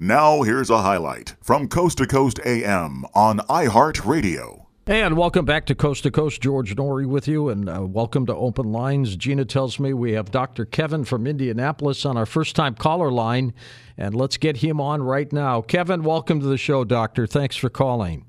Now, 0.00 0.42
here's 0.42 0.70
a 0.70 0.82
highlight 0.82 1.34
from 1.42 1.66
Coast 1.66 1.98
to 1.98 2.06
Coast 2.06 2.38
AM 2.46 3.04
on 3.14 3.40
iHeartRadio. 3.48 4.66
Hey 4.86 5.02
and 5.02 5.16
welcome 5.16 5.44
back 5.44 5.66
to 5.66 5.74
Coast 5.74 6.04
to 6.04 6.12
Coast. 6.12 6.40
George 6.40 6.76
Noory 6.76 7.04
with 7.04 7.26
you, 7.26 7.48
and 7.48 7.68
uh, 7.68 7.84
welcome 7.84 8.24
to 8.26 8.34
Open 8.36 8.70
Lines. 8.70 9.16
Gina 9.16 9.44
tells 9.44 9.80
me 9.80 9.92
we 9.92 10.12
have 10.12 10.30
Dr. 10.30 10.66
Kevin 10.66 11.04
from 11.04 11.26
Indianapolis 11.26 12.06
on 12.06 12.16
our 12.16 12.26
first 12.26 12.54
time 12.54 12.76
caller 12.76 13.10
line, 13.10 13.52
and 13.96 14.14
let's 14.14 14.36
get 14.36 14.58
him 14.58 14.80
on 14.80 15.02
right 15.02 15.32
now. 15.32 15.62
Kevin, 15.62 16.04
welcome 16.04 16.38
to 16.38 16.46
the 16.46 16.58
show, 16.58 16.84
Doctor. 16.84 17.26
Thanks 17.26 17.56
for 17.56 17.68
calling. 17.68 18.24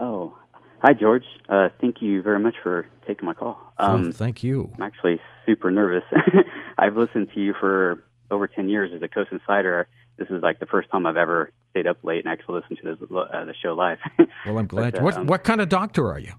Oh, 0.00 0.36
hi, 0.82 0.94
George. 0.94 1.26
Uh, 1.48 1.68
thank 1.80 2.02
you 2.02 2.22
very 2.22 2.40
much 2.40 2.56
for 2.60 2.88
taking 3.06 3.24
my 3.24 3.34
call. 3.34 3.72
Um, 3.78 4.08
oh, 4.08 4.10
thank 4.10 4.42
you. 4.42 4.72
I'm 4.74 4.82
actually 4.82 5.20
super 5.46 5.70
nervous. 5.70 6.02
I've 6.76 6.96
listened 6.96 7.28
to 7.34 7.40
you 7.40 7.54
for 7.60 8.02
over 8.32 8.48
10 8.48 8.68
years 8.68 8.90
as 8.92 9.00
a 9.00 9.06
Coast 9.06 9.30
Insider. 9.30 9.86
This 10.18 10.28
is 10.30 10.42
like 10.42 10.58
the 10.58 10.66
first 10.66 10.90
time 10.90 11.06
I've 11.06 11.16
ever 11.16 11.50
stayed 11.70 11.86
up 11.86 11.98
late 12.02 12.24
and 12.24 12.32
actually 12.32 12.60
listened 12.60 12.78
to 12.82 12.96
this, 12.96 13.08
uh, 13.10 13.44
the 13.44 13.54
show 13.62 13.74
live. 13.74 13.98
well, 14.46 14.58
I'm 14.58 14.66
glad. 14.66 14.92
but, 14.92 15.00
uh, 15.00 15.04
what, 15.04 15.16
um, 15.16 15.26
what 15.26 15.44
kind 15.44 15.60
of 15.60 15.68
doctor 15.68 16.10
are 16.10 16.18
you? 16.18 16.32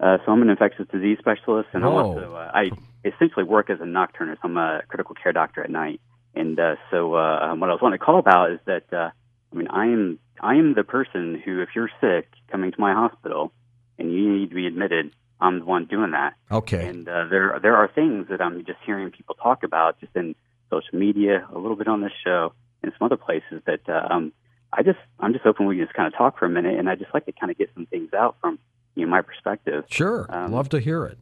Uh, 0.00 0.18
so 0.24 0.32
I'm 0.32 0.42
an 0.42 0.50
infectious 0.50 0.86
disease 0.92 1.18
specialist, 1.18 1.68
and 1.72 1.84
oh. 1.84 1.96
Also, 1.96 2.34
uh, 2.34 2.50
I 2.52 2.70
essentially 3.04 3.44
work 3.44 3.70
as 3.70 3.80
a 3.80 3.84
nocturnist. 3.84 4.38
I'm 4.42 4.56
a 4.56 4.82
critical 4.88 5.14
care 5.14 5.32
doctor 5.32 5.62
at 5.62 5.70
night. 5.70 6.00
And 6.34 6.58
uh, 6.58 6.76
so 6.90 7.14
uh, 7.14 7.38
um, 7.42 7.60
what 7.60 7.70
I 7.70 7.74
was 7.74 7.82
wanting 7.82 7.98
to 7.98 8.04
call 8.04 8.18
about 8.18 8.50
is 8.50 8.58
that, 8.66 8.92
uh, 8.92 9.10
I 9.52 9.56
mean, 9.56 9.68
I 9.68 9.84
am, 9.84 10.18
I 10.40 10.54
am 10.56 10.74
the 10.74 10.82
person 10.82 11.40
who, 11.44 11.62
if 11.62 11.70
you're 11.76 11.90
sick, 12.00 12.28
coming 12.50 12.72
to 12.72 12.80
my 12.80 12.92
hospital 12.92 13.52
and 13.98 14.12
you 14.12 14.36
need 14.36 14.48
to 14.48 14.54
be 14.54 14.66
admitted, 14.66 15.14
I'm 15.40 15.60
the 15.60 15.64
one 15.64 15.86
doing 15.86 16.12
that. 16.12 16.34
Okay. 16.50 16.86
And 16.86 17.08
uh, 17.08 17.26
there 17.30 17.58
there 17.62 17.76
are 17.76 17.88
things 17.88 18.28
that 18.30 18.40
I'm 18.40 18.64
just 18.64 18.78
hearing 18.84 19.10
people 19.10 19.34
talk 19.34 19.62
about, 19.62 20.00
just 20.00 20.14
in 20.16 20.34
social 20.70 20.98
media, 20.98 21.46
a 21.52 21.58
little 21.58 21.76
bit 21.76 21.86
on 21.88 22.00
this 22.00 22.12
show, 22.24 22.52
and 22.84 22.92
some 22.98 23.06
other 23.06 23.16
places 23.16 23.62
that 23.66 23.80
uh, 23.88 24.06
um, 24.10 24.32
I 24.72 24.82
just 24.82 24.98
I'm 25.18 25.32
just 25.32 25.44
hoping 25.44 25.66
we 25.66 25.76
can 25.76 25.84
just 25.84 25.96
kind 25.96 26.06
of 26.06 26.16
talk 26.16 26.38
for 26.38 26.46
a 26.46 26.50
minute, 26.50 26.78
and 26.78 26.88
I 26.88 26.94
just 26.94 27.12
like 27.14 27.26
to 27.26 27.32
kind 27.32 27.50
of 27.50 27.58
get 27.58 27.70
some 27.74 27.86
things 27.86 28.12
out 28.12 28.36
from 28.40 28.58
you 28.94 29.04
know 29.04 29.10
my 29.10 29.22
perspective. 29.22 29.84
Sure, 29.88 30.26
um, 30.28 30.52
love 30.52 30.68
to 30.70 30.80
hear 30.80 31.04
it. 31.06 31.18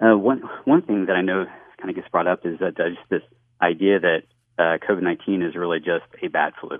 Uh, 0.00 0.16
one 0.16 0.42
one 0.64 0.82
thing 0.82 1.06
that 1.06 1.16
I 1.16 1.22
know 1.22 1.46
kind 1.78 1.90
of 1.90 1.96
gets 1.96 2.08
brought 2.08 2.26
up 2.26 2.44
is 2.44 2.58
that 2.58 2.78
uh, 2.80 2.90
just 2.90 3.08
this 3.08 3.22
idea 3.62 4.00
that 4.00 4.22
uh, 4.58 4.78
COVID 4.86 5.02
nineteen 5.02 5.42
is 5.42 5.54
really 5.54 5.78
just 5.78 6.06
a 6.22 6.28
bad 6.28 6.52
flu. 6.60 6.78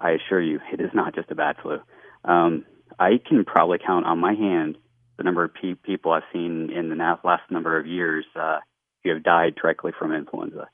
I 0.00 0.12
assure 0.12 0.40
you, 0.40 0.60
it 0.72 0.80
is 0.80 0.90
not 0.94 1.14
just 1.14 1.30
a 1.30 1.34
bad 1.34 1.56
flu. 1.60 1.78
Um, 2.24 2.64
I 2.98 3.20
can 3.24 3.44
probably 3.44 3.78
count 3.84 4.06
on 4.06 4.18
my 4.18 4.34
hand 4.34 4.78
the 5.16 5.24
number 5.24 5.44
of 5.44 5.52
pe- 5.54 5.74
people 5.74 6.12
I've 6.12 6.22
seen 6.32 6.70
in 6.70 6.88
the 6.88 7.18
last 7.24 7.50
number 7.50 7.78
of 7.78 7.86
years 7.86 8.24
uh, 8.36 8.58
who 9.02 9.10
have 9.10 9.22
died 9.22 9.56
directly 9.56 9.92
from 9.98 10.12
influenza. 10.12 10.68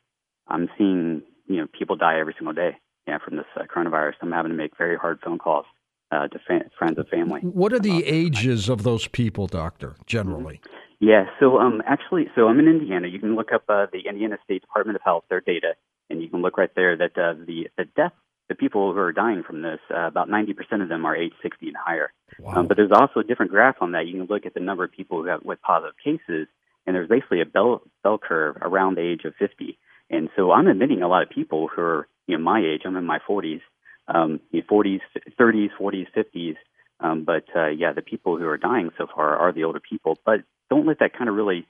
I'm 0.47 0.69
seeing 0.77 1.23
you 1.47 1.56
know 1.56 1.67
people 1.78 1.97
die 1.97 2.19
every 2.19 2.34
single 2.39 2.55
day 2.55 2.77
yeah, 3.06 3.19
from 3.25 3.37
this 3.37 3.47
uh, 3.56 3.64
coronavirus. 3.64 4.14
I'm 4.23 4.33
having 4.33 4.50
to 4.50 4.56
make 4.56 4.77
very 4.77 4.97
hard 4.97 5.20
phone 5.25 5.39
calls 5.39 5.67
uh, 6.11 6.28
to 6.28 6.39
fa- 6.47 6.70
friends 6.78 6.98
and 6.98 7.09
family. 7.09 7.41
What 7.42 7.73
are 7.73 7.81
the 7.81 8.05
ages 8.05 8.69
of 8.69 8.83
those 8.83 9.09
people, 9.09 9.47
doctor? 9.47 9.97
Generally. 10.06 10.61
Mm-hmm. 10.65 10.75
Yeah, 11.00 11.25
so 11.39 11.59
um, 11.59 11.83
actually, 11.87 12.28
so 12.34 12.48
I'm 12.48 12.59
in 12.59 12.69
Indiana. 12.69 13.09
You 13.09 13.19
can 13.19 13.37
look 13.37 13.53
up 13.53 13.65
uh, 13.69 13.87
the 13.92 14.09
Indiana 14.09 14.39
State 14.45 14.62
Department 14.62 14.97
of 14.97 15.03
Health, 15.03 15.25
their 15.28 15.41
data, 15.41 15.75
and 16.09 16.22
you 16.22 16.28
can 16.28 16.41
look 16.41 16.56
right 16.56 16.70
there 16.75 16.97
that 16.97 17.19
uh, 17.19 17.34
the 17.47 17.69
the 17.77 17.84
death 17.97 18.12
the 18.48 18.55
people 18.55 18.92
who 18.92 18.98
are 18.98 19.12
dying 19.12 19.42
from 19.42 19.62
this, 19.62 19.78
uh, 19.91 20.06
about 20.06 20.28
90% 20.28 20.83
of 20.83 20.89
them 20.89 21.06
are 21.06 21.17
age 21.17 21.33
60 21.42 21.67
and 21.67 21.77
higher. 21.77 22.12
Wow. 22.39 22.56
Um, 22.56 22.67
but 22.67 22.77
there's 22.77 22.92
also 22.92 23.20
a 23.20 23.25
different 23.25 23.50
graph 23.50 23.77
on 23.81 23.92
that. 23.92 24.06
You 24.06 24.12
can 24.19 24.27
look 24.27 24.45
at 24.45 24.55
the 24.55 24.61
number 24.61 24.84
of 24.84 24.92
people 24.92 25.22
who 25.22 25.28
have 25.28 25.42
with 25.45 25.62
positive 25.62 25.95
cases, 26.03 26.47
and 26.87 26.95
there's 26.95 27.09
basically 27.09 27.41
a 27.41 27.47
bell 27.47 27.83
bell 28.03 28.19
curve 28.19 28.56
around 28.61 28.97
the 28.97 29.03
age 29.03 29.22
of 29.25 29.34
50. 29.39 29.78
And 30.10 30.28
so 30.36 30.52
I'm 30.52 30.69
admitting 30.69 31.02
a 31.02 31.08
lot 31.08 31.22
of 31.22 31.30
people 31.30 31.69
who 31.69 31.83
are 31.83 32.08
you 32.27 32.36
know 32.36 32.42
my 32.42 32.60
age. 32.60 32.83
I'm 32.84 32.97
in 32.97 33.05
my 33.05 33.19
40s, 33.28 33.60
um, 34.08 34.41
you 34.50 34.62
know, 34.62 34.77
40s, 34.77 35.00
30s, 35.38 35.69
40s, 35.80 36.06
50s. 36.16 36.56
Um, 37.00 37.24
but 37.24 37.44
uh, 37.55 37.69
yeah, 37.69 37.92
the 37.92 38.02
people 38.02 38.38
who 38.38 38.47
are 38.47 38.56
dying 38.56 38.91
so 38.97 39.06
far 39.14 39.36
are 39.36 39.52
the 39.52 39.64
older 39.64 39.80
people. 39.80 40.19
But 40.25 40.41
don't 40.70 40.86
let 40.86 41.00
that 41.00 41.16
kind 41.16 41.28
of 41.28 41.36
really 41.36 41.66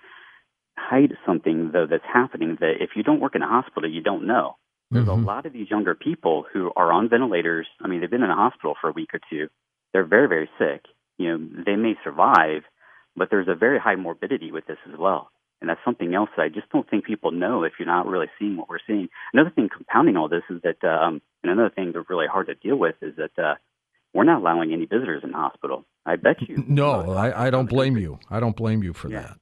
hide 0.77 1.12
something 1.27 1.71
though 1.73 1.87
that's 1.89 2.05
happening. 2.12 2.56
That 2.61 2.75
if 2.81 2.91
you 2.97 3.03
don't 3.03 3.21
work 3.21 3.34
in 3.34 3.43
a 3.43 3.49
hospital, 3.49 3.91
you 3.91 4.03
don't 4.03 4.27
know. 4.27 4.56
There's 4.91 5.06
mm-hmm. 5.06 5.25
a 5.25 5.27
lot 5.27 5.47
of 5.47 5.53
these 5.53 5.71
younger 5.71 5.94
people 5.94 6.44
who 6.53 6.71
are 6.77 6.93
on 6.93 7.09
ventilators. 7.09 7.67
I 7.81 7.89
mean, 7.89 8.00
they've 8.00 8.11
been 8.11 8.23
in 8.23 8.31
a 8.31 8.34
hospital 8.34 8.75
for 8.81 8.91
a 8.91 8.93
week 8.93 9.11
or 9.15 9.21
two. 9.31 9.49
They're 9.93 10.05
very, 10.05 10.28
very 10.28 10.49
sick. 10.59 10.84
You 11.19 11.39
know, 11.39 11.62
they 11.65 11.77
may 11.77 11.94
survive, 12.05 12.62
but 13.17 13.28
there's 13.31 13.49
a 13.49 13.55
very 13.55 13.78
high 13.78 13.97
morbidity 13.97 14.53
with 14.53 14.67
this 14.67 14.77
as 14.93 14.99
well. 14.99 15.31
And 15.65 15.71
that's 15.71 15.85
something 15.85 16.15
else 16.15 16.31
that 16.37 16.43
I 16.43 16.49
just 16.49 16.69
don't 16.71 16.89
think 16.89 17.05
people 17.05 17.31
know 17.31 17.65
if 17.65 17.73
you're 17.79 17.87
not 17.87 18.07
really 18.07 18.29
seeing 18.39 18.57
what 18.57 18.69
we're 18.69 18.79
seeing. 18.87 19.09
Another 19.33 19.51
thing 19.51 19.69
compounding 19.75 20.17
all 20.17 20.29
this 20.29 20.43
is 20.51 20.61
that, 20.63 20.85
um, 20.85 21.23
and 21.43 21.51
another 21.53 21.71
thing 21.71 21.93
that's 21.93 22.09
really 22.09 22.27
hard 22.27 22.47
to 22.47 22.55
deal 22.55 22.77
with 22.77 22.97
is 23.03 23.17
that 23.17 23.39
uh, 23.43 23.55
we're 24.13 24.25
not 24.25 24.41
allowing 24.41 24.73
any 24.73 24.87
visitors 24.87 25.23
in 25.25 25.33
the 25.33 25.39
hospital. 25.39 25.85
I 26.07 26.17
bet 26.17 26.47
you. 26.47 26.65
No, 26.69 27.13
I, 27.13 27.47
I 27.47 27.51
don't 27.51 27.69
blame 27.69 27.97
you. 27.97 28.19
I 28.31 28.41
don't 28.41 28.57
blame 28.57 28.83
you 28.83 28.93
for 28.93 29.09
yeah. 29.09 29.23
that. 29.23 29.39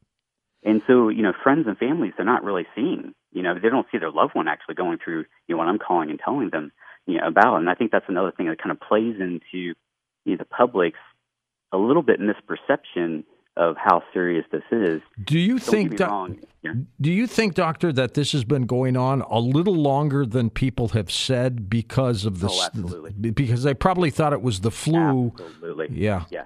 And 0.64 0.80
so, 0.86 1.08
you 1.08 1.22
know, 1.22 1.32
friends 1.42 1.66
and 1.66 1.76
families, 1.76 2.12
they're 2.16 2.24
not 2.24 2.44
really 2.44 2.66
seeing 2.74 3.14
you 3.32 3.42
know, 3.42 3.54
they 3.54 3.68
don't 3.68 3.86
see 3.90 3.98
their 3.98 4.10
loved 4.10 4.34
one 4.34 4.46
actually 4.46 4.74
going 4.74 4.98
through, 5.02 5.24
you 5.48 5.54
know, 5.54 5.56
what 5.56 5.68
I'm 5.68 5.78
calling 5.78 6.10
and 6.10 6.20
telling 6.22 6.50
them, 6.50 6.70
you 7.06 7.18
know, 7.18 7.26
about. 7.26 7.56
And 7.56 7.68
I 7.68 7.74
think 7.74 7.90
that's 7.90 8.08
another 8.08 8.30
thing 8.30 8.46
that 8.46 8.60
kind 8.60 8.70
of 8.70 8.80
plays 8.80 9.16
into 9.18 9.74
you 10.24 10.32
know, 10.32 10.36
the 10.36 10.44
public's 10.44 10.98
a 11.72 11.78
little 11.78 12.02
bit 12.02 12.20
misperception 12.20 13.24
of 13.56 13.76
how 13.76 14.02
serious 14.12 14.44
this 14.50 14.62
is. 14.70 15.02
Do 15.22 15.38
you 15.38 15.58
don't 15.58 15.60
think 15.60 15.96
do- 15.96 16.38
yeah. 16.62 16.72
Do 17.00 17.10
you 17.10 17.26
think 17.26 17.54
doctor 17.54 17.92
that 17.92 18.14
this 18.14 18.32
has 18.32 18.44
been 18.44 18.66
going 18.66 18.96
on 18.96 19.22
a 19.22 19.38
little 19.38 19.74
longer 19.74 20.24
than 20.24 20.48
people 20.48 20.88
have 20.88 21.10
said 21.10 21.68
because 21.68 22.24
of 22.24 22.40
this 22.40 22.52
oh, 22.52 22.66
absolutely. 22.66 23.12
because 23.12 23.64
they 23.64 23.74
probably 23.74 24.10
thought 24.10 24.32
it 24.32 24.42
was 24.42 24.60
the 24.60 24.70
flu. 24.70 25.32
Absolutely. 25.38 25.88
Yeah. 25.90 26.24
Yeah. 26.30 26.44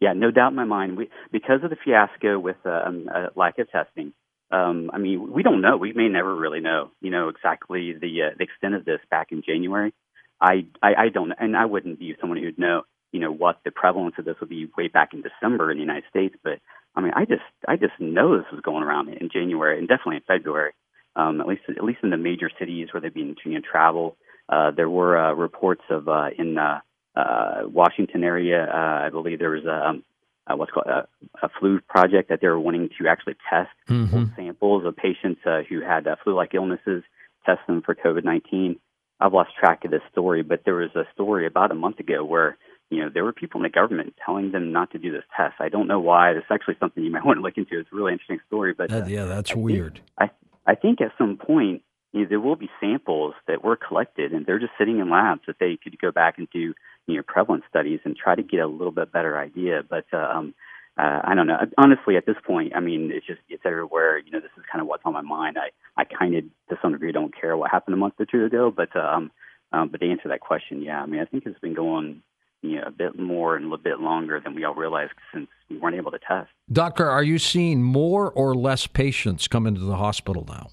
Yeah, 0.00 0.14
no 0.14 0.32
doubt 0.32 0.48
in 0.48 0.56
my 0.56 0.64
mind. 0.64 0.96
We 0.96 1.10
because 1.30 1.62
of 1.62 1.70
the 1.70 1.76
fiasco 1.76 2.36
with 2.38 2.56
uh, 2.64 2.82
um, 2.86 3.08
uh, 3.14 3.26
lack 3.36 3.58
of 3.60 3.70
testing, 3.70 4.12
um, 4.52 4.90
I 4.92 4.98
mean, 4.98 5.32
we 5.32 5.42
don't 5.42 5.62
know. 5.62 5.76
We 5.76 5.92
may 5.94 6.08
never 6.08 6.34
really 6.34 6.60
know, 6.60 6.90
you 7.00 7.10
know, 7.10 7.28
exactly 7.28 7.94
the, 7.94 8.22
uh, 8.22 8.34
the 8.36 8.44
extent 8.44 8.74
of 8.74 8.84
this 8.84 9.00
back 9.10 9.28
in 9.32 9.42
January. 9.42 9.94
I, 10.40 10.66
I, 10.82 10.94
I 10.94 11.08
don't, 11.08 11.32
and 11.38 11.56
I 11.56 11.64
wouldn't 11.64 11.98
be 11.98 12.14
someone 12.20 12.38
who'd 12.38 12.58
know, 12.58 12.82
you 13.12 13.20
know, 13.20 13.30
what 13.30 13.60
the 13.64 13.70
prevalence 13.70 14.14
of 14.18 14.24
this 14.24 14.36
would 14.40 14.48
be 14.48 14.68
way 14.76 14.88
back 14.88 15.10
in 15.12 15.22
December 15.22 15.70
in 15.70 15.78
the 15.78 15.82
United 15.82 16.04
States. 16.10 16.34
But 16.42 16.58
I 16.96 17.00
mean, 17.00 17.12
I 17.14 17.24
just, 17.24 17.42
I 17.68 17.76
just 17.76 17.98
know 17.98 18.36
this 18.36 18.50
was 18.50 18.60
going 18.62 18.82
around 18.82 19.08
in 19.10 19.30
January 19.32 19.78
and 19.78 19.88
definitely 19.88 20.16
in 20.16 20.22
February. 20.22 20.72
Um, 21.14 21.42
at 21.42 21.46
least, 21.46 21.62
at 21.68 21.84
least 21.84 22.00
in 22.02 22.08
the 22.08 22.16
major 22.16 22.50
cities 22.58 22.88
where 22.92 23.00
they've 23.00 23.12
been 23.12 23.36
you 23.44 23.52
know, 23.52 23.60
travel. 23.60 24.16
Uh, 24.48 24.70
there 24.70 24.88
were 24.88 25.18
uh, 25.18 25.34
reports 25.34 25.82
of 25.90 26.08
uh, 26.08 26.30
in 26.38 26.56
uh, 26.56 26.80
uh, 27.14 27.62
Washington 27.64 28.24
area. 28.24 28.64
Uh, 28.64 29.06
I 29.06 29.10
believe 29.10 29.38
there 29.38 29.50
was 29.50 29.66
um, 29.66 30.02
uh, 30.46 30.56
what's 30.56 30.72
called 30.72 30.86
a, 30.86 31.06
a, 31.42 31.48
flu 31.60 31.80
project 31.80 32.28
that 32.28 32.40
they 32.40 32.48
were 32.48 32.58
wanting 32.58 32.88
to 32.98 33.08
actually 33.08 33.36
test 33.48 33.70
mm-hmm. 33.88 34.24
samples 34.36 34.84
of 34.84 34.96
patients 34.96 35.40
uh, 35.46 35.62
who 35.68 35.80
had 35.80 36.06
uh, 36.06 36.16
flu-like 36.24 36.54
illnesses, 36.54 37.02
test 37.46 37.60
them 37.66 37.82
for 37.82 37.94
COVID-19. 37.94 38.78
I've 39.20 39.32
lost 39.32 39.50
track 39.58 39.84
of 39.84 39.90
this 39.90 40.02
story, 40.10 40.42
but 40.42 40.62
there 40.64 40.74
was 40.74 40.90
a 40.96 41.04
story 41.14 41.46
about 41.46 41.70
a 41.70 41.76
month 41.76 42.00
ago 42.00 42.24
where 42.24 42.56
you 42.92 43.02
know 43.02 43.10
there 43.12 43.24
were 43.24 43.32
people 43.32 43.58
in 43.58 43.62
the 43.62 43.70
government 43.70 44.14
telling 44.24 44.52
them 44.52 44.70
not 44.70 44.90
to 44.92 44.98
do 44.98 45.10
this 45.10 45.24
test. 45.36 45.54
I 45.60 45.68
don't 45.68 45.88
know 45.88 45.98
why. 45.98 46.34
This 46.34 46.42
is 46.42 46.50
actually 46.50 46.76
something 46.78 47.02
you 47.02 47.10
might 47.10 47.24
want 47.26 47.38
to 47.38 47.42
look 47.42 47.56
into. 47.56 47.78
It's 47.78 47.88
a 47.92 47.96
really 47.96 48.12
interesting 48.12 48.40
story, 48.46 48.74
but 48.74 48.92
uh, 48.92 49.04
yeah, 49.06 49.24
that's 49.24 49.52
I 49.52 49.54
weird. 49.54 49.94
Think, 50.18 50.30
I 50.66 50.72
I 50.72 50.74
think 50.74 51.00
at 51.00 51.12
some 51.16 51.38
point 51.38 51.82
you 52.12 52.20
know, 52.20 52.26
there 52.28 52.40
will 52.40 52.56
be 52.56 52.68
samples 52.80 53.34
that 53.48 53.64
were 53.64 53.76
collected, 53.76 54.32
and 54.32 54.44
they're 54.44 54.58
just 54.58 54.72
sitting 54.78 54.98
in 54.98 55.10
labs 55.10 55.40
that 55.46 55.56
they 55.58 55.78
could 55.82 55.98
go 55.98 56.12
back 56.12 56.36
and 56.38 56.48
do 56.52 56.74
you 57.06 57.16
know 57.16 57.22
prevalence 57.26 57.64
studies 57.68 58.00
and 58.04 58.16
try 58.16 58.34
to 58.34 58.42
get 58.42 58.60
a 58.60 58.66
little 58.66 58.92
bit 58.92 59.10
better 59.10 59.38
idea. 59.38 59.82
But 59.88 60.04
uh, 60.12 60.18
um, 60.18 60.54
uh, 60.98 61.22
I 61.24 61.34
don't 61.34 61.46
know. 61.46 61.58
Honestly, 61.78 62.16
at 62.16 62.26
this 62.26 62.36
point, 62.46 62.74
I 62.76 62.80
mean, 62.80 63.10
it's 63.12 63.26
just 63.26 63.40
it's 63.48 63.62
everywhere. 63.64 64.18
You 64.18 64.30
know, 64.30 64.40
this 64.40 64.50
is 64.58 64.64
kind 64.70 64.82
of 64.82 64.88
what's 64.88 65.02
on 65.06 65.14
my 65.14 65.22
mind. 65.22 65.56
I 65.58 65.70
I 66.00 66.04
kind 66.04 66.34
of 66.36 66.44
to 66.68 66.78
some 66.82 66.92
degree 66.92 67.12
don't 67.12 67.34
care 67.34 67.56
what 67.56 67.70
happened 67.70 67.94
a 67.94 67.98
month 67.98 68.14
or 68.18 68.26
two 68.26 68.44
ago, 68.44 68.70
but 68.70 68.94
um, 68.94 69.30
um, 69.72 69.88
but 69.88 70.00
to 70.00 70.10
answer 70.10 70.28
that 70.28 70.40
question, 70.40 70.82
yeah, 70.82 71.02
I 71.02 71.06
mean, 71.06 71.20
I 71.20 71.24
think 71.24 71.46
it's 71.46 71.58
been 71.60 71.74
going 71.74 72.22
you 72.62 72.76
know, 72.76 72.84
a 72.86 72.90
bit 72.90 73.18
more 73.18 73.56
and 73.56 73.66
a 73.66 73.68
little 73.68 73.82
bit 73.82 74.00
longer 74.00 74.40
than 74.40 74.54
we 74.54 74.64
all 74.64 74.74
realized 74.74 75.12
since 75.34 75.48
we 75.68 75.78
weren't 75.78 75.96
able 75.96 76.10
to 76.12 76.18
test. 76.18 76.48
Doctor, 76.72 77.08
are 77.08 77.22
you 77.22 77.38
seeing 77.38 77.82
more 77.82 78.30
or 78.30 78.54
less 78.54 78.86
patients 78.86 79.48
come 79.48 79.66
into 79.66 79.80
the 79.80 79.96
hospital 79.96 80.46
now? 80.48 80.70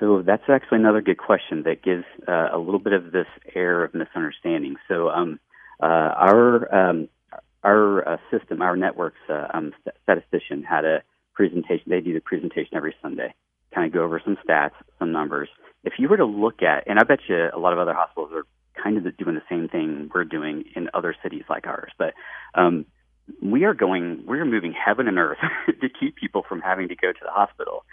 So 0.00 0.22
that's 0.22 0.42
actually 0.48 0.78
another 0.78 1.00
good 1.00 1.18
question 1.18 1.62
that 1.64 1.82
gives 1.82 2.04
uh, 2.28 2.48
a 2.52 2.58
little 2.58 2.80
bit 2.80 2.92
of 2.92 3.12
this 3.12 3.26
air 3.54 3.84
of 3.84 3.94
misunderstanding. 3.94 4.76
So 4.88 5.08
um, 5.08 5.38
uh, 5.82 5.86
our 5.86 6.74
um, 6.74 7.08
our 7.62 8.06
uh, 8.06 8.16
system, 8.30 8.60
our 8.60 8.76
network's 8.76 9.16
uh, 9.28 9.46
um, 9.54 9.72
statistician 10.02 10.62
had 10.62 10.84
a 10.84 11.02
presentation. 11.32 11.84
They 11.86 12.00
do 12.00 12.12
the 12.12 12.20
presentation 12.20 12.76
every 12.76 12.94
Sunday, 13.00 13.34
kind 13.74 13.86
of 13.86 13.92
go 13.92 14.04
over 14.04 14.20
some 14.22 14.36
stats, 14.46 14.72
some 14.98 15.12
numbers. 15.12 15.48
If 15.82 15.94
you 15.98 16.08
were 16.08 16.18
to 16.18 16.26
look 16.26 16.62
at, 16.62 16.84
and 16.86 16.98
I 16.98 17.04
bet 17.04 17.20
you 17.28 17.48
a 17.54 17.58
lot 17.58 17.72
of 17.72 17.78
other 17.78 17.94
hospitals 17.94 18.30
are 18.34 18.44
kind 18.80 18.96
of 18.96 19.16
doing 19.16 19.34
the 19.34 19.42
same 19.48 19.68
thing 19.68 20.10
we're 20.14 20.24
doing 20.24 20.64
in 20.74 20.88
other 20.94 21.14
cities 21.22 21.44
like 21.48 21.66
ours, 21.66 21.92
but 21.98 22.14
um, 22.54 22.86
we 23.40 23.64
are 23.64 23.74
going, 23.74 24.24
we 24.26 24.38
are 24.38 24.44
moving 24.44 24.72
heaven 24.72 25.08
and 25.08 25.18
earth 25.18 25.38
to 25.66 25.88
keep 25.88 26.16
people 26.16 26.44
from 26.48 26.60
having 26.60 26.88
to 26.88 26.96
go 26.96 27.12
to 27.12 27.18
the 27.22 27.30
hospital. 27.30 27.84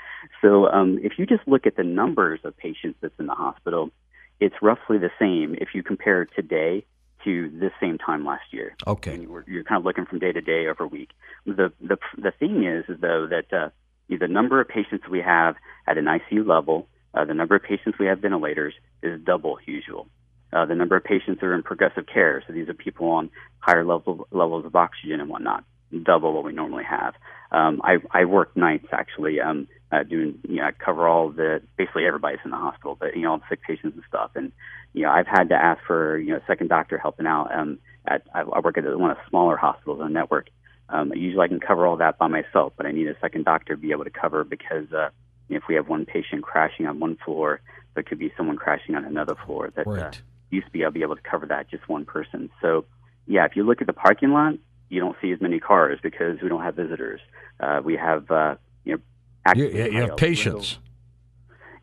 So 0.41 0.67
um, 0.67 0.99
if 1.01 1.13
you 1.17 1.25
just 1.25 1.47
look 1.47 1.65
at 1.65 1.75
the 1.77 1.83
numbers 1.83 2.41
of 2.43 2.57
patients 2.57 2.97
that's 3.01 3.13
in 3.19 3.27
the 3.27 3.35
hospital, 3.35 3.91
it's 4.39 4.55
roughly 4.61 4.97
the 4.97 5.11
same 5.19 5.55
if 5.59 5.69
you 5.73 5.83
compare 5.83 6.25
today 6.25 6.85
to 7.23 7.49
this 7.59 7.71
same 7.79 7.97
time 7.97 8.25
last 8.25 8.51
year. 8.51 8.75
Okay. 8.87 9.13
And 9.13 9.23
you're, 9.23 9.45
you're 9.47 9.63
kind 9.63 9.79
of 9.79 9.85
looking 9.85 10.05
from 10.05 10.19
day 10.19 10.31
to 10.31 10.41
day 10.41 10.67
over 10.67 10.87
week. 10.87 11.11
The 11.45 11.71
the 11.79 11.97
the 12.17 12.31
thing 12.31 12.63
is, 12.63 12.85
is 12.89 12.99
though 12.99 13.27
that 13.27 13.53
uh, 13.53 13.69
the 14.09 14.27
number 14.27 14.59
of 14.59 14.67
patients 14.67 15.07
we 15.09 15.21
have 15.21 15.55
at 15.87 15.97
an 15.97 16.05
ICU 16.05 16.45
level, 16.45 16.87
uh, 17.13 17.25
the 17.25 17.33
number 17.33 17.55
of 17.55 17.63
patients 17.63 17.97
we 17.99 18.07
have 18.07 18.19
ventilators 18.19 18.73
is 19.03 19.21
double 19.23 19.57
usual. 19.65 20.07
Uh, 20.53 20.65
the 20.65 20.75
number 20.75 20.97
of 20.97 21.03
patients 21.03 21.39
that 21.39 21.47
are 21.47 21.55
in 21.55 21.63
progressive 21.63 22.05
care, 22.05 22.43
so 22.45 22.53
these 22.53 22.67
are 22.67 22.73
people 22.73 23.07
on 23.09 23.29
higher 23.59 23.85
level 23.85 24.27
levels 24.31 24.65
of 24.65 24.75
oxygen 24.75 25.21
and 25.21 25.29
whatnot, 25.29 25.63
double 26.03 26.33
what 26.33 26.43
we 26.43 26.51
normally 26.51 26.83
have. 26.83 27.13
Um, 27.51 27.81
I, 27.83 27.97
I 28.11 28.25
work 28.25 28.55
nights 28.55 28.87
actually, 28.91 29.39
um, 29.39 29.67
uh, 29.91 30.03
doing 30.03 30.39
you 30.47 30.57
know, 30.57 30.63
I 30.63 30.71
cover 30.71 31.07
all 31.07 31.29
the 31.29 31.61
basically 31.77 32.05
everybody's 32.05 32.39
in 32.43 32.51
the 32.51 32.57
hospital, 32.57 32.97
but 32.99 33.15
you 33.15 33.21
know 33.21 33.31
all 33.31 33.37
the 33.37 33.43
sick 33.49 33.61
patients 33.61 33.95
and 33.95 34.03
stuff, 34.07 34.31
and 34.35 34.51
you 34.93 35.03
know 35.03 35.09
I've 35.09 35.27
had 35.27 35.49
to 35.49 35.55
ask 35.55 35.81
for 35.85 36.17
you 36.17 36.31
know 36.31 36.37
a 36.37 36.45
second 36.47 36.67
doctor 36.67 36.97
helping 36.97 37.27
out. 37.27 37.53
Um, 37.53 37.79
at 38.05 38.23
I, 38.33 38.41
I 38.41 38.59
work 38.59 38.77
at 38.77 38.83
one 38.97 39.11
of 39.11 39.17
the 39.17 39.29
smaller 39.29 39.57
hospitals 39.57 40.01
on 40.01 40.07
the 40.07 40.13
network. 40.13 40.49
Um, 40.89 41.13
usually 41.15 41.43
I 41.43 41.47
can 41.47 41.59
cover 41.59 41.87
all 41.87 41.97
that 41.97 42.17
by 42.17 42.27
myself, 42.27 42.73
but 42.75 42.85
I 42.85 42.91
need 42.91 43.07
a 43.07 43.17
second 43.21 43.45
doctor 43.45 43.75
to 43.75 43.81
be 43.81 43.91
able 43.91 44.03
to 44.03 44.09
cover 44.09 44.43
because 44.43 44.91
uh, 44.91 45.09
if 45.49 45.63
we 45.69 45.75
have 45.75 45.87
one 45.87 46.05
patient 46.05 46.43
crashing 46.43 46.85
on 46.85 46.99
one 46.99 47.17
floor, 47.23 47.61
there 47.93 48.03
could 48.03 48.19
be 48.19 48.33
someone 48.35 48.57
crashing 48.57 48.95
on 48.95 49.05
another 49.05 49.35
floor. 49.45 49.71
That 49.75 49.87
uh, 49.87 49.91
right. 49.91 50.03
uh, 50.03 50.11
used 50.51 50.67
to 50.67 50.71
be 50.71 50.83
I'll 50.83 50.91
be 50.91 51.01
able 51.01 51.15
to 51.15 51.21
cover 51.21 51.45
that 51.47 51.69
just 51.69 51.87
one 51.89 52.05
person. 52.05 52.49
So 52.61 52.85
yeah, 53.27 53.45
if 53.45 53.55
you 53.55 53.63
look 53.63 53.81
at 53.81 53.87
the 53.87 53.93
parking 53.93 54.31
lot, 54.31 54.55
you 54.89 54.99
don't 54.99 55.15
see 55.21 55.31
as 55.31 55.41
many 55.41 55.59
cars 55.59 55.99
because 56.03 56.41
we 56.41 56.49
don't 56.49 56.61
have 56.61 56.75
visitors. 56.75 57.21
Uh, 57.59 57.81
we 57.83 57.95
have 57.95 58.29
uh, 58.29 58.55
you 58.83 58.93
know 58.93 59.53
you, 59.55 59.67
you 59.69 60.01
have 60.01 60.17
patients. 60.17 60.79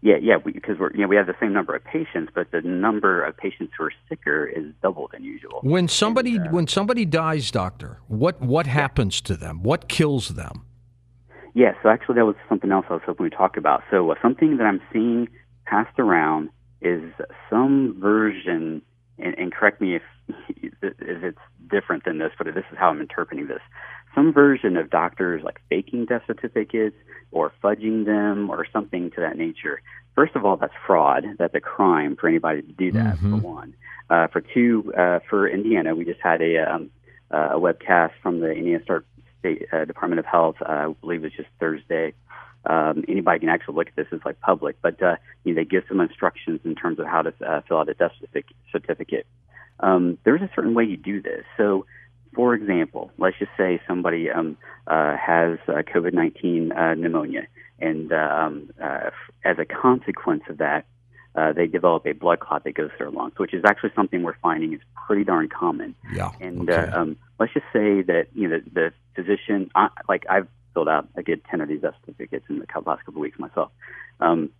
Yeah, 0.00 0.14
yeah, 0.22 0.36
because 0.38 0.78
we, 0.78 0.86
are 0.86 0.92
you 0.92 1.00
know 1.00 1.08
we 1.08 1.16
have 1.16 1.26
the 1.26 1.34
same 1.40 1.52
number 1.52 1.74
of 1.74 1.82
patients, 1.82 2.30
but 2.34 2.52
the 2.52 2.60
number 2.60 3.24
of 3.24 3.36
patients 3.36 3.72
who 3.76 3.84
are 3.84 3.92
sicker 4.08 4.46
is 4.46 4.66
double 4.80 5.08
than 5.12 5.24
usual. 5.24 5.60
When 5.62 5.88
somebody 5.88 6.36
and, 6.36 6.48
uh, 6.48 6.50
when 6.50 6.68
somebody 6.68 7.04
dies, 7.04 7.50
doctor, 7.50 7.98
what 8.06 8.40
what 8.40 8.66
yeah. 8.66 8.72
happens 8.72 9.20
to 9.22 9.36
them? 9.36 9.62
What 9.62 9.88
kills 9.88 10.28
them? 10.28 10.64
Yeah, 11.54 11.72
so 11.82 11.88
actually 11.88 12.16
that 12.16 12.26
was 12.26 12.36
something 12.48 12.70
else 12.70 12.86
I 12.88 12.92
was 12.92 13.02
hoping 13.04 13.24
we 13.24 13.30
talk 13.30 13.56
about. 13.56 13.82
So 13.90 14.10
uh, 14.10 14.14
something 14.22 14.58
that 14.58 14.64
I'm 14.64 14.80
seeing 14.92 15.28
passed 15.64 15.98
around 15.98 16.50
is 16.80 17.02
some 17.50 17.96
version, 18.00 18.82
and, 19.18 19.34
and 19.38 19.52
correct 19.52 19.80
me 19.80 19.96
if 19.96 20.02
if 20.58 21.22
it's 21.22 21.38
different 21.70 22.04
than 22.04 22.18
this, 22.18 22.32
but 22.36 22.46
this 22.46 22.64
is 22.70 22.78
how 22.78 22.90
I'm 22.90 23.00
interpreting 23.00 23.46
this. 23.46 23.60
Some 24.14 24.32
version 24.32 24.76
of 24.76 24.90
doctors 24.90 25.42
like 25.42 25.60
faking 25.68 26.06
death 26.06 26.22
certificates 26.26 26.96
or 27.30 27.52
fudging 27.62 28.04
them 28.04 28.50
or 28.50 28.66
something 28.72 29.10
to 29.12 29.20
that 29.20 29.36
nature. 29.36 29.80
First 30.14 30.34
of 30.34 30.44
all, 30.44 30.56
that's 30.56 30.72
fraud. 30.86 31.24
That's 31.38 31.54
a 31.54 31.60
crime 31.60 32.16
for 32.16 32.28
anybody 32.28 32.62
to 32.62 32.72
do 32.72 32.92
that. 32.92 33.16
Mm-hmm. 33.16 33.38
For 33.38 33.46
one, 33.46 33.74
uh, 34.10 34.26
for 34.28 34.40
two, 34.40 34.92
uh, 34.98 35.20
for 35.28 35.48
Indiana, 35.48 35.94
we 35.94 36.04
just 36.04 36.20
had 36.20 36.42
a 36.42 36.56
um, 36.58 36.90
uh, 37.30 37.50
a 37.52 37.60
webcast 37.60 38.12
from 38.22 38.40
the 38.40 38.50
Indiana 38.50 38.82
State 39.40 39.66
uh, 39.72 39.84
Department 39.84 40.18
of 40.18 40.26
Health. 40.26 40.56
Uh, 40.60 40.72
I 40.72 40.94
believe 41.00 41.20
it 41.20 41.24
was 41.24 41.32
just 41.36 41.48
Thursday. 41.60 42.14
Um, 42.68 43.04
anybody 43.08 43.40
can 43.40 43.48
actually 43.48 43.76
look 43.76 43.88
at 43.88 43.96
this; 43.96 44.06
it's 44.12 44.24
like 44.24 44.40
public, 44.40 44.76
but 44.82 45.02
uh, 45.02 45.16
you 45.44 45.54
know, 45.54 45.60
they 45.60 45.64
give 45.64 45.84
some 45.88 46.00
instructions 46.00 46.60
in 46.64 46.74
terms 46.74 46.98
of 46.98 47.06
how 47.06 47.22
to 47.22 47.32
uh, 47.44 47.62
fill 47.66 47.78
out 47.78 47.88
a 47.88 47.94
death 47.94 48.12
certificate. 48.70 49.26
Um, 49.80 50.18
there's 50.24 50.42
a 50.42 50.50
certain 50.54 50.74
way 50.74 50.84
you 50.84 50.96
do 50.96 51.22
this. 51.22 51.44
So 51.56 51.86
for 52.34 52.54
example, 52.54 53.10
let's 53.18 53.38
just 53.38 53.50
say 53.56 53.80
somebody 53.86 54.30
um, 54.30 54.56
uh, 54.86 55.16
has 55.16 55.58
uh, 55.66 55.82
COVID 55.82 56.12
19 56.12 56.72
uh, 56.72 56.94
pneumonia, 56.94 57.46
and 57.80 58.12
um, 58.12 58.70
uh, 58.82 59.10
as 59.44 59.58
a 59.58 59.64
consequence 59.64 60.42
of 60.48 60.58
that, 60.58 60.86
uh, 61.34 61.52
they 61.52 61.66
develop 61.66 62.06
a 62.06 62.12
blood 62.12 62.40
clot 62.40 62.64
that 62.64 62.74
goes 62.74 62.90
through 62.96 63.10
their 63.10 63.10
lungs, 63.10 63.34
which 63.38 63.54
is 63.54 63.64
actually 63.66 63.90
something 63.94 64.22
we're 64.22 64.36
finding 64.42 64.72
is 64.72 64.80
pretty 65.06 65.24
darn 65.24 65.48
common. 65.48 65.94
Yeah. 66.12 66.30
And 66.40 66.68
okay. 66.68 66.90
uh, 66.90 67.00
um, 67.00 67.16
let's 67.38 67.52
just 67.52 67.66
say 67.72 68.02
that 68.02 68.26
you 68.34 68.48
know 68.48 68.60
the, 68.60 68.70
the 68.72 68.92
physician, 69.14 69.70
I, 69.74 69.88
like 70.08 70.24
I've 70.28 70.48
filled 70.74 70.88
out, 70.88 71.08
I 71.16 71.22
did 71.22 71.44
ten 71.44 71.60
of 71.60 71.68
these 71.68 71.80
certificates 71.80 72.46
in 72.48 72.58
the 72.58 72.66
last 72.86 73.04
couple 73.04 73.20
of 73.20 73.22
weeks 73.22 73.38
myself. 73.38 73.70
Um, 74.20 74.50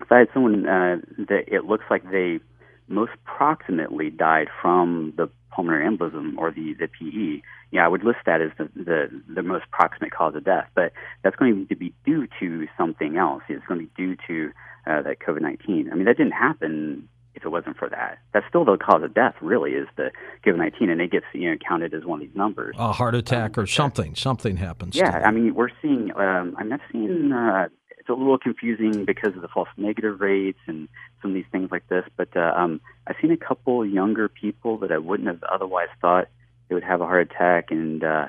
if 0.00 0.10
I 0.10 0.20
had 0.20 0.28
someone 0.34 0.66
uh, 0.66 0.96
that 1.28 1.44
it 1.48 1.64
looks 1.64 1.84
like 1.90 2.10
they 2.10 2.40
most 2.88 3.12
proximately 3.24 4.10
died 4.10 4.48
from 4.60 5.12
the 5.16 5.28
pulmonary 5.50 5.88
embolism 5.88 6.36
or 6.36 6.50
the, 6.50 6.74
the 6.74 6.86
PE, 6.86 7.42
yeah, 7.70 7.84
I 7.84 7.88
would 7.88 8.04
list 8.04 8.18
that 8.26 8.42
as 8.42 8.50
the, 8.58 8.68
the, 8.76 9.22
the 9.34 9.42
most 9.42 9.64
proximate 9.70 10.12
cause 10.12 10.34
of 10.34 10.44
death. 10.44 10.68
But 10.74 10.92
that's 11.24 11.36
going 11.36 11.66
to 11.68 11.76
be 11.76 11.94
due 12.04 12.28
to 12.40 12.66
something 12.76 13.16
else. 13.16 13.42
It's 13.48 13.66
going 13.66 13.80
to 13.80 13.86
be 13.86 13.92
due 13.96 14.16
to 14.28 14.52
uh, 14.86 15.02
that 15.02 15.18
COVID 15.18 15.40
19. 15.40 15.90
I 15.90 15.94
mean, 15.94 16.04
that 16.04 16.16
didn't 16.16 16.32
happen 16.32 17.08
if 17.36 17.44
it 17.44 17.50
wasn't 17.50 17.76
for 17.76 17.88
that. 17.88 18.18
That's 18.32 18.46
still 18.48 18.64
the 18.64 18.76
cause 18.76 19.02
of 19.02 19.14
death, 19.14 19.34
really, 19.40 19.72
is 19.72 19.86
the 19.96 20.10
COVID 20.44 20.58
19, 20.58 20.90
and 20.90 21.00
it 21.00 21.10
gets 21.10 21.26
you 21.32 21.50
know 21.50 21.56
counted 21.66 21.94
as 21.94 22.04
one 22.04 22.20
of 22.20 22.26
these 22.26 22.36
numbers. 22.36 22.74
A 22.78 22.92
heart 22.92 23.14
attack 23.14 23.56
um, 23.56 23.64
or 23.64 23.66
something. 23.66 24.14
Something 24.14 24.56
happens. 24.56 24.96
Yeah, 24.96 25.22
I 25.24 25.30
mean, 25.30 25.54
we're 25.54 25.70
seeing. 25.82 26.12
Um, 26.16 26.56
I'm 26.58 26.68
not 26.68 26.80
seeing. 26.90 27.32
Uh, 27.32 27.68
it's 27.98 28.08
a 28.08 28.14
little 28.14 28.38
confusing 28.38 29.04
because 29.04 29.34
of 29.34 29.42
the 29.42 29.48
false 29.48 29.68
negative 29.76 30.20
rates 30.20 30.60
and 30.66 30.88
some 31.20 31.32
of 31.32 31.34
these 31.34 31.44
things 31.50 31.70
like 31.70 31.88
this. 31.88 32.04
But 32.16 32.36
uh, 32.36 32.52
um, 32.56 32.80
I've 33.06 33.16
seen 33.20 33.32
a 33.32 33.36
couple 33.36 33.84
younger 33.84 34.28
people 34.28 34.78
that 34.78 34.92
I 34.92 34.98
wouldn't 34.98 35.28
have 35.28 35.42
otherwise 35.42 35.88
thought 36.00 36.28
they 36.68 36.74
would 36.74 36.84
have 36.84 37.00
a 37.00 37.04
heart 37.04 37.30
attack, 37.30 37.70
and 37.70 38.02
uh, 38.02 38.26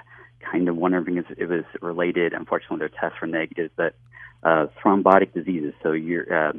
kind 0.51 0.67
of 0.67 0.75
wondering 0.75 1.17
if 1.17 1.25
it 1.37 1.47
was 1.47 1.63
related. 1.81 2.33
Unfortunately, 2.33 2.79
their 2.79 2.89
tests 2.89 3.19
were 3.21 3.27
negative, 3.27 3.71
but 3.75 3.95
uh, 4.43 4.67
thrombotic 4.83 5.33
diseases. 5.33 5.73
So 5.81 5.91
your 5.91 6.49
uh, 6.49 6.53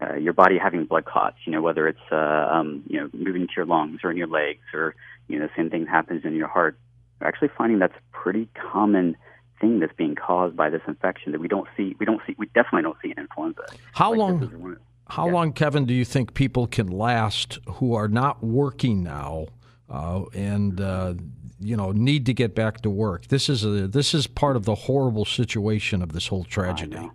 uh, 0.00 0.14
your 0.14 0.32
body 0.32 0.58
having 0.58 0.84
blood 0.84 1.04
clots. 1.04 1.36
You 1.44 1.52
know, 1.52 1.62
whether 1.62 1.88
it's 1.88 1.98
uh, 2.10 2.16
um, 2.16 2.82
you 2.88 3.00
know 3.00 3.08
moving 3.12 3.46
to 3.46 3.52
your 3.56 3.66
lungs 3.66 4.00
or 4.02 4.10
in 4.10 4.16
your 4.16 4.26
legs, 4.26 4.62
or 4.72 4.94
you 5.28 5.38
know, 5.38 5.46
the 5.46 5.52
same 5.56 5.70
thing 5.70 5.86
happens 5.86 6.24
in 6.24 6.34
your 6.34 6.48
heart. 6.48 6.76
We're 7.20 7.28
actually 7.28 7.50
finding 7.56 7.78
that's 7.78 7.94
a 7.94 8.16
pretty 8.16 8.48
common 8.72 9.16
thing 9.60 9.80
that's 9.80 9.94
being 9.96 10.14
caused 10.14 10.56
by 10.56 10.70
this 10.70 10.82
infection 10.86 11.32
that 11.32 11.40
we 11.40 11.48
don't 11.48 11.68
see. 11.76 11.96
We 11.98 12.06
don't 12.06 12.20
see. 12.26 12.34
We 12.38 12.46
definitely 12.46 12.82
don't 12.82 12.96
see 13.02 13.10
in 13.10 13.18
influenza. 13.18 13.62
How 13.92 14.10
like 14.10 14.18
long? 14.18 14.76
How 15.08 15.26
yeah. 15.26 15.32
long, 15.32 15.52
Kevin, 15.52 15.84
do 15.84 15.94
you 15.94 16.04
think 16.04 16.34
people 16.34 16.66
can 16.66 16.86
last 16.86 17.58
who 17.74 17.94
are 17.94 18.08
not 18.08 18.42
working 18.42 19.02
now 19.02 19.46
uh, 19.90 20.22
and 20.32 20.80
uh, 20.80 21.14
you 21.60 21.76
know 21.76 21.92
need 21.92 22.26
to 22.26 22.34
get 22.34 22.54
back 22.54 22.80
to 22.82 22.90
work? 22.90 23.28
This 23.28 23.48
is 23.48 23.64
a 23.64 23.86
this 23.86 24.14
is 24.14 24.26
part 24.26 24.56
of 24.56 24.64
the 24.64 24.74
horrible 24.74 25.24
situation 25.24 26.02
of 26.02 26.12
this 26.12 26.28
whole 26.28 26.44
tragedy. 26.44 27.10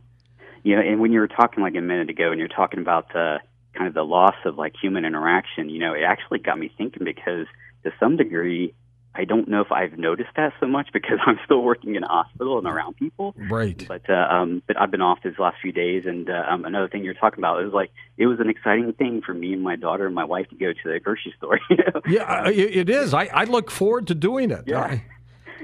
You 0.64 0.76
know, 0.76 0.82
and 0.82 1.00
when 1.00 1.12
you 1.12 1.20
were 1.20 1.28
talking 1.28 1.64
like 1.64 1.76
a 1.76 1.82
minute 1.82 2.10
ago, 2.10 2.32
and 2.32 2.40
you're 2.40 2.48
talking 2.48 2.80
about 2.80 3.14
the 3.14 3.40
kind 3.74 3.88
of 3.88 3.94
the 3.94 4.04
loss 4.04 4.36
of 4.46 4.58
like 4.58 4.74
human 4.82 5.06
interaction, 5.06 5.70
you 5.70 5.80
know, 5.80 5.94
it 5.94 6.04
actually 6.04 6.40
got 6.40 6.58
me 6.58 6.72
thinking 6.78 7.04
because 7.04 7.48
to 7.84 7.92
some 8.00 8.18
degree, 8.18 8.74
I 9.16 9.26
don't 9.26 9.48
know 9.48 9.62
if 9.62 9.72
I've 9.72 9.98
noticed 9.98 10.30
that 10.36 10.54
so 10.60 10.68
much 10.68 10.90
because 10.94 11.18
I'm 11.26 11.40
still 11.46 11.62
working 11.62 11.96
in 11.96 12.04
a 12.04 12.08
hospital 12.08 12.58
and 12.58 12.68
around 12.68 12.98
people. 12.98 13.36
Right. 13.38 13.84
But 13.88 14.10
uh, 14.10 14.28
um, 14.30 14.62
but 14.68 14.80
I've 14.80 14.92
been 14.92 15.02
off 15.02 15.20
these 15.24 15.40
last 15.40 15.58
few 15.62 15.72
days, 15.72 16.04
and 16.06 16.30
uh, 16.30 16.44
um, 16.48 16.66
another 16.66 16.88
thing 16.88 17.04
you're 17.04 17.14
talking 17.14 17.40
about 17.40 17.64
is 17.64 17.74
like 17.74 17.92
it 18.18 18.28
was 18.28 18.40
an 18.40 18.50
exciting 18.50 18.94
thing 18.94 19.22
for 19.26 19.34
me 19.34 19.54
and 19.54 19.62
my 19.62 19.76
daughter 19.76 20.06
and 20.06 20.16
my 20.16 20.26
wife 20.26 20.48
to 20.50 20.56
go 20.56 20.74
to 20.74 20.94
the 20.94 21.00
grocery 21.00 21.34
store. 21.38 21.60
You 21.70 21.78
know? 21.78 22.02
Yeah, 22.08 22.50
it 22.50 22.90
is. 22.90 23.14
I, 23.14 23.26
I 23.26 23.44
look 23.44 23.70
forward 23.70 24.08
to 24.08 24.16
doing 24.16 24.52
it. 24.52 24.64
Yeah. 24.66 24.80
I... 24.80 25.04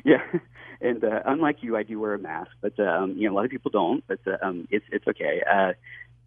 Yeah. 0.04 0.22
And 0.82 1.04
uh, 1.04 1.22
unlike 1.26 1.58
you, 1.62 1.78
I 1.78 1.84
do 1.84 2.00
wear 2.00 2.14
a 2.14 2.20
mask, 2.20 2.52
but 2.62 2.74
uh, 2.80 2.84
um, 2.84 3.16
you 3.18 3.28
know 3.28 3.34
a 3.34 3.36
lot 3.36 3.46
of 3.46 3.52
people 3.52 3.72
don't. 3.72 4.04
But 4.08 4.20
uh, 4.28 4.38
um, 4.42 4.68
it's 4.72 4.86
it's 4.92 5.08
okay. 5.08 5.42
Uh, 5.50 5.74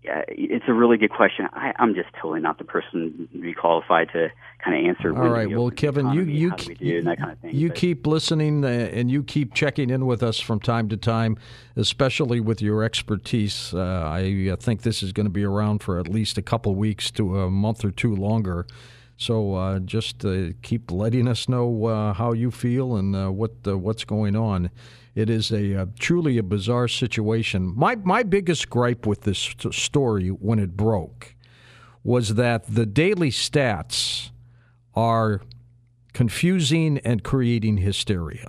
yeah, 0.03 0.23
it's 0.29 0.65
a 0.69 0.73
really 0.73 0.97
good 0.97 1.11
question. 1.11 1.49
I, 1.53 1.73
I'm 1.79 1.95
just 1.95 2.09
totally 2.15 2.41
not 2.41 2.59
the 2.59 2.65
person 2.65 3.29
to 3.33 3.41
be 3.41 3.53
qualified 3.53 4.09
to 4.13 4.29
kind 4.65 4.79
of 4.79 4.89
answer. 4.89 5.17
All 5.17 5.29
right, 5.29 5.51
well, 5.51 5.71
Kevin, 5.71 6.07
economy, 6.07 6.33
you 6.33 6.55
you 6.57 6.77
you, 6.79 7.03
kind 7.03 7.37
of 7.43 7.53
you 7.53 7.71
keep 7.71 8.07
listening 8.07 8.65
uh, 8.65 8.69
and 8.69 9.11
you 9.11 9.25
keep 9.25 9.55
checking 9.55 9.91
in 9.91 10.07
with 10.07 10.23
us 10.23 10.39
from 10.39 10.61
time 10.61 10.89
to 10.91 10.97
time, 10.97 11.37
especially 11.75 12.39
with 12.39 12.63
your 12.63 12.85
expertise. 12.85 13.75
Uh, 13.75 14.09
I 14.09 14.57
think 14.61 14.83
this 14.83 15.03
is 15.03 15.13
going 15.13 15.27
to 15.27 15.31
be 15.31 15.45
around 15.45 15.83
for 15.83 15.99
at 15.99 16.07
least 16.07 16.39
a 16.39 16.43
couple 16.43 16.75
weeks 16.77 17.11
to 17.13 17.41
a 17.41 17.51
month 17.51 17.85
or 17.85 17.91
two 17.91 18.15
longer. 18.15 18.67
So 19.19 19.55
uh, 19.55 19.81
just 19.81 20.25
uh, 20.25 20.51
keep 20.63 20.93
letting 20.93 21.27
us 21.27 21.49
know 21.49 21.87
uh, 21.87 22.15
how 22.15 22.33
you 22.33 22.53
feel 22.53 22.97
and 22.97 23.17
uh, 23.17 23.31
what 23.31 23.51
what's 23.67 24.05
going 24.05 24.37
on. 24.37 24.71
It 25.17 25.29
is 25.29 25.51
a 25.51 25.83
uh, 25.83 25.87
truly 25.99 26.39
a 26.39 26.45
bizarre 26.45 26.87
situation. 26.87 27.75
My 27.77 27.97
my 27.97 28.23
biggest 28.23 28.71
gripe 28.71 29.07
with 29.07 29.23
this 29.23 29.55
story 29.73 30.29
when 30.29 30.61
it 30.61 30.77
broke 30.77 31.35
was 32.05 32.37
that 32.37 32.73
the 32.73 32.87
daily 32.87 33.31
stats 33.31 34.31
are 34.95 35.41
confusing 36.13 36.99
and 36.99 37.25
creating 37.25 37.79
hysteria. 37.79 38.47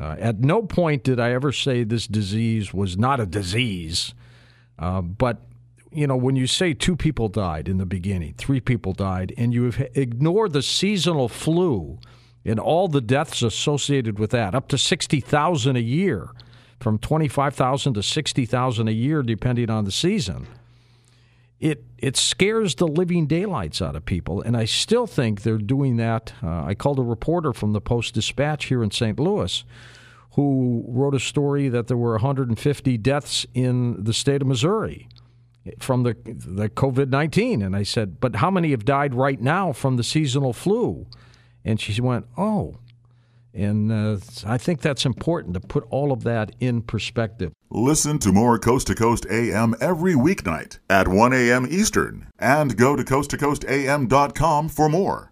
Uh, 0.00 0.14
at 0.20 0.38
no 0.38 0.62
point 0.62 1.02
did 1.02 1.18
I 1.18 1.32
ever 1.32 1.50
say 1.50 1.82
this 1.82 2.06
disease 2.06 2.72
was 2.72 2.96
not 2.96 3.18
a 3.18 3.26
disease, 3.26 4.14
uh, 4.78 5.02
but 5.02 5.42
you 5.92 6.06
know, 6.06 6.16
when 6.16 6.36
you 6.36 6.46
say 6.46 6.74
two 6.74 6.96
people 6.96 7.28
died 7.28 7.68
in 7.68 7.78
the 7.78 7.86
beginning, 7.86 8.34
three 8.38 8.60
people 8.60 8.92
died, 8.92 9.32
and 9.36 9.52
you 9.52 9.72
ignore 9.94 10.48
the 10.48 10.62
seasonal 10.62 11.28
flu 11.28 11.98
and 12.44 12.58
all 12.58 12.88
the 12.88 13.00
deaths 13.00 13.42
associated 13.42 14.18
with 14.18 14.30
that, 14.30 14.54
up 14.54 14.68
to 14.68 14.78
60,000 14.78 15.76
a 15.76 15.80
year, 15.80 16.30
from 16.80 16.98
25,000 16.98 17.94
to 17.94 18.02
60,000 18.02 18.88
a 18.88 18.92
year, 18.92 19.22
depending 19.22 19.70
on 19.70 19.84
the 19.84 19.92
season. 19.92 20.48
it 21.60 21.84
it 21.98 22.16
scares 22.16 22.74
the 22.74 22.88
living 22.88 23.28
daylights 23.28 23.80
out 23.80 23.94
of 23.94 24.04
people, 24.04 24.42
and 24.42 24.56
I 24.56 24.64
still 24.64 25.06
think 25.06 25.42
they're 25.42 25.58
doing 25.58 25.96
that. 25.98 26.32
Uh, 26.42 26.64
I 26.64 26.74
called 26.74 26.98
a 26.98 27.02
reporter 27.02 27.52
from 27.52 27.72
the 27.72 27.80
Post 27.80 28.14
Dispatch 28.14 28.64
here 28.64 28.82
in 28.82 28.90
St. 28.90 29.20
Louis, 29.20 29.62
who 30.32 30.84
wrote 30.88 31.14
a 31.14 31.20
story 31.20 31.68
that 31.68 31.86
there 31.86 31.96
were 31.96 32.12
150 32.12 32.98
deaths 32.98 33.46
in 33.54 34.02
the 34.02 34.12
state 34.12 34.42
of 34.42 34.48
Missouri 34.48 35.06
from 35.78 36.02
the 36.02 36.14
the 36.24 36.68
COVID 36.68 37.08
19, 37.08 37.62
and 37.62 37.76
I 37.76 37.82
said, 37.82 38.20
but 38.20 38.36
how 38.36 38.50
many 38.50 38.70
have 38.70 38.84
died 38.84 39.14
right 39.14 39.40
now 39.40 39.72
from 39.72 39.96
the 39.96 40.04
seasonal 40.04 40.52
flu? 40.52 41.06
And 41.64 41.80
she 41.80 42.00
went, 42.00 42.26
oh. 42.36 42.78
And 43.54 43.92
uh, 43.92 44.16
I 44.46 44.56
think 44.56 44.80
that's 44.80 45.04
important 45.04 45.52
to 45.54 45.60
put 45.60 45.84
all 45.90 46.10
of 46.10 46.22
that 46.22 46.52
in 46.58 46.80
perspective. 46.80 47.52
Listen 47.70 48.18
to 48.20 48.32
more 48.32 48.58
Coast 48.58 48.86
to 48.86 48.94
Coast 48.94 49.26
AM 49.30 49.74
every 49.78 50.14
weeknight 50.14 50.78
at 50.88 51.06
1 51.06 51.32
a.m. 51.34 51.66
Eastern 51.70 52.28
and 52.38 52.76
go 52.78 52.96
to 52.96 53.04
coasttocoastam.com 53.04 54.68
for 54.70 54.88
more. 54.88 55.31